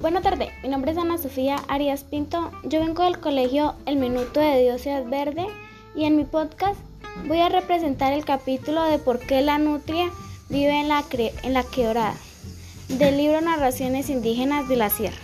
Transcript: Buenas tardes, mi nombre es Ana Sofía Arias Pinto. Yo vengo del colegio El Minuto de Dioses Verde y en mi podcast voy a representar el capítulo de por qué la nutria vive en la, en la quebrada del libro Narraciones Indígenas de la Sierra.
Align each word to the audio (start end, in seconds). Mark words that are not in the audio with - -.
Buenas 0.00 0.22
tardes, 0.22 0.50
mi 0.62 0.68
nombre 0.68 0.92
es 0.92 0.96
Ana 0.96 1.18
Sofía 1.18 1.56
Arias 1.66 2.04
Pinto. 2.04 2.52
Yo 2.62 2.78
vengo 2.78 3.02
del 3.02 3.18
colegio 3.18 3.74
El 3.84 3.96
Minuto 3.96 4.38
de 4.38 4.62
Dioses 4.62 5.10
Verde 5.10 5.44
y 5.96 6.04
en 6.04 6.14
mi 6.14 6.22
podcast 6.22 6.78
voy 7.26 7.40
a 7.40 7.48
representar 7.48 8.12
el 8.12 8.24
capítulo 8.24 8.84
de 8.84 9.00
por 9.00 9.18
qué 9.18 9.40
la 9.40 9.58
nutria 9.58 10.08
vive 10.50 10.80
en 10.80 10.86
la, 10.86 11.04
en 11.42 11.52
la 11.52 11.64
quebrada 11.64 12.14
del 12.86 13.16
libro 13.16 13.40
Narraciones 13.40 14.08
Indígenas 14.08 14.68
de 14.68 14.76
la 14.76 14.88
Sierra. 14.88 15.18